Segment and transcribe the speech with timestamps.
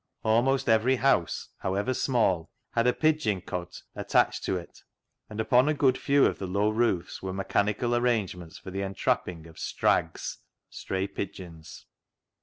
[0.23, 4.79] Almost every house, how ever small, had a pigeon cote attached to it,
[5.29, 9.45] and upon a good few of the low roofs were mechanical arrangements for the entrapping
[9.45, 10.37] of" strags"
[10.71, 11.85] (stray pigeons).